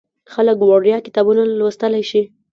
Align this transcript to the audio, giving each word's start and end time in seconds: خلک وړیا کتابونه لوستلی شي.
خلک 0.33 0.57
وړیا 0.69 0.97
کتابونه 1.07 1.41
لوستلی 1.59 2.03
شي. 2.09 2.21